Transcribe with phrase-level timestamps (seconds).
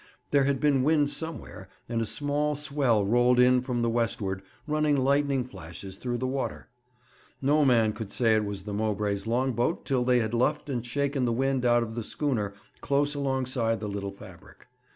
[0.31, 4.97] There had been wind somewhere, and a small swell rolled in from the westward, running
[4.97, 6.69] lightning flashes through the water.
[7.39, 10.83] No man could say it was the Mowbray's long boat till they had luffed and
[10.83, 14.65] shaken the wind out of the schooner close alongside the little fabric.